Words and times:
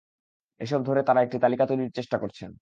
এসব 0.61 0.79
ধরে 0.83 1.01
তাঁরা 1.03 1.21
একটি 1.23 1.37
তালিকা 1.39 1.65
তৈরির 1.67 1.95
চেষ্টা 1.97 2.17
করছেন। 2.17 2.51